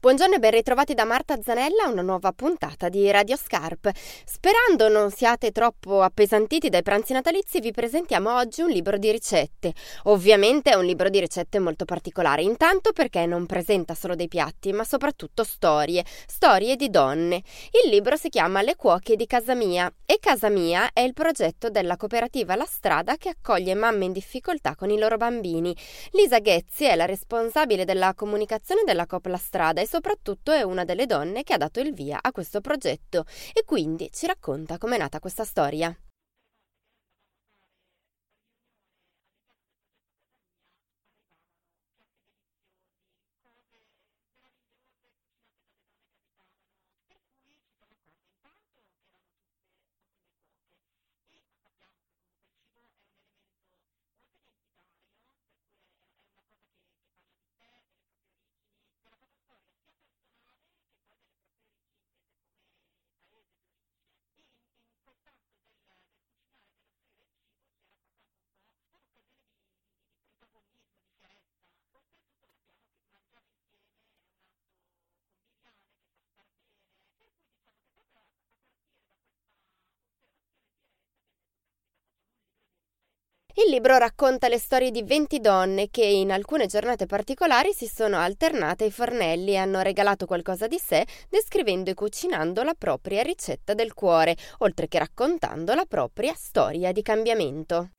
Buongiorno 0.00 0.36
e 0.36 0.38
ben 0.38 0.52
ritrovati 0.52 0.94
da 0.94 1.04
Marta 1.04 1.38
Zanella 1.42 1.84
a 1.84 1.90
una 1.90 2.00
nuova 2.00 2.32
puntata 2.32 2.88
di 2.88 3.10
Radio 3.10 3.36
Scarp. 3.36 3.90
Sperando 4.24 4.88
non 4.88 5.10
siate 5.10 5.52
troppo 5.52 6.00
appesantiti 6.00 6.70
dai 6.70 6.80
pranzi 6.80 7.12
natalizi, 7.12 7.60
vi 7.60 7.70
presentiamo 7.70 8.34
oggi 8.34 8.62
un 8.62 8.70
libro 8.70 8.96
di 8.96 9.10
ricette. 9.10 9.74
Ovviamente 10.04 10.70
è 10.70 10.74
un 10.74 10.86
libro 10.86 11.10
di 11.10 11.20
ricette 11.20 11.58
molto 11.58 11.84
particolare, 11.84 12.40
intanto 12.40 12.92
perché 12.92 13.26
non 13.26 13.44
presenta 13.44 13.94
solo 13.94 14.14
dei 14.14 14.26
piatti, 14.26 14.72
ma 14.72 14.84
soprattutto 14.84 15.44
storie, 15.44 16.02
storie 16.26 16.76
di 16.76 16.88
donne. 16.88 17.42
Il 17.84 17.90
libro 17.90 18.16
si 18.16 18.30
chiama 18.30 18.62
Le 18.62 18.76
cuoche 18.76 19.16
di 19.16 19.26
casa 19.26 19.54
mia 19.54 19.92
e 20.06 20.16
Casa 20.18 20.48
mia 20.48 20.90
è 20.94 21.00
il 21.00 21.12
progetto 21.12 21.68
della 21.68 21.98
cooperativa 21.98 22.56
La 22.56 22.64
Strada 22.64 23.16
che 23.16 23.28
accoglie 23.28 23.74
mamme 23.74 24.06
in 24.06 24.12
difficoltà 24.12 24.74
con 24.76 24.88
i 24.88 24.98
loro 24.98 25.18
bambini. 25.18 25.76
Lisa 26.12 26.38
Ghezzi 26.38 26.84
è 26.84 26.96
la 26.96 27.04
responsabile 27.04 27.84
della 27.84 28.14
comunicazione 28.14 28.80
della 28.86 29.04
Coop 29.04 29.26
La 29.26 29.36
Strada 29.36 29.82
e 29.82 29.88
soprattutto 29.90 30.52
è 30.52 30.62
una 30.62 30.84
delle 30.84 31.04
donne 31.04 31.42
che 31.42 31.52
ha 31.52 31.56
dato 31.56 31.80
il 31.80 31.92
via 31.92 32.20
a 32.22 32.30
questo 32.30 32.60
progetto 32.60 33.24
e 33.52 33.64
quindi 33.64 34.08
ci 34.12 34.28
racconta 34.28 34.78
com'è 34.78 34.96
nata 34.96 35.18
questa 35.18 35.42
storia. 35.42 35.92
Il 83.62 83.70
libro 83.70 83.98
racconta 83.98 84.48
le 84.48 84.58
storie 84.58 84.90
di 84.90 85.02
20 85.02 85.38
donne 85.38 85.90
che 85.90 86.02
in 86.02 86.32
alcune 86.32 86.64
giornate 86.64 87.04
particolari 87.04 87.74
si 87.74 87.86
sono 87.86 88.16
alternate 88.16 88.84
ai 88.84 88.90
fornelli 88.90 89.50
e 89.50 89.56
hanno 89.56 89.82
regalato 89.82 90.24
qualcosa 90.24 90.66
di 90.66 90.78
sé, 90.78 91.04
descrivendo 91.28 91.90
e 91.90 91.94
cucinando 91.94 92.62
la 92.62 92.72
propria 92.72 93.20
ricetta 93.20 93.74
del 93.74 93.92
cuore, 93.92 94.34
oltre 94.60 94.88
che 94.88 94.98
raccontando 94.98 95.74
la 95.74 95.84
propria 95.84 96.32
storia 96.34 96.90
di 96.90 97.02
cambiamento. 97.02 97.90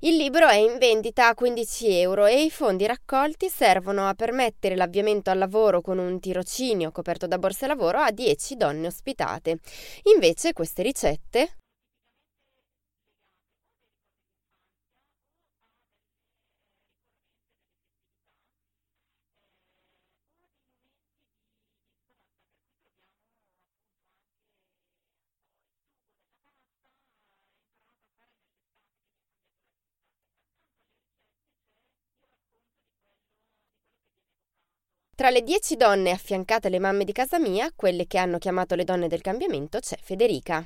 Il 0.00 0.16
libro 0.16 0.46
è 0.46 0.56
in 0.56 0.76
vendita 0.76 1.28
a 1.28 1.34
15 1.34 1.88
euro 2.00 2.26
e 2.26 2.42
i 2.42 2.50
fondi 2.50 2.86
raccolti 2.86 3.48
servono 3.48 4.06
a 4.06 4.14
permettere 4.14 4.76
l'avviamento 4.76 5.30
al 5.30 5.38
lavoro 5.38 5.80
con 5.80 5.96
un 5.98 6.20
tirocinio 6.20 6.92
coperto 6.92 7.26
da 7.26 7.38
borse 7.38 7.66
lavoro 7.66 8.00
a 8.00 8.10
10 8.10 8.56
donne 8.56 8.88
ospitate. 8.88 9.58
Invece 10.14 10.52
queste 10.52 10.82
ricette 10.82 11.56
Tra 35.16 35.30
le 35.30 35.40
dieci 35.40 35.76
donne 35.76 36.10
affiancate 36.10 36.66
alle 36.66 36.78
mamme 36.78 37.04
di 37.04 37.12
casa 37.12 37.38
mia, 37.38 37.72
quelle 37.74 38.06
che 38.06 38.18
hanno 38.18 38.36
chiamato 38.36 38.74
le 38.74 38.84
donne 38.84 39.08
del 39.08 39.22
cambiamento, 39.22 39.78
c'è 39.78 39.96
Federica. 39.98 40.62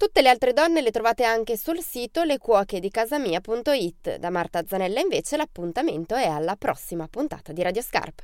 Tutte 0.00 0.22
le 0.22 0.30
altre 0.30 0.54
donne 0.54 0.80
le 0.80 0.92
trovate 0.92 1.24
anche 1.24 1.58
sul 1.58 1.82
sito 1.82 2.22
lecuochedicasamia.it. 2.22 4.16
Da 4.16 4.30
Marta 4.30 4.64
Zanella 4.66 4.98
invece 4.98 5.36
l'appuntamento 5.36 6.14
è 6.14 6.26
alla 6.26 6.56
prossima 6.56 7.06
puntata 7.06 7.52
di 7.52 7.60
Radio 7.60 7.82
Scarp. 7.82 8.22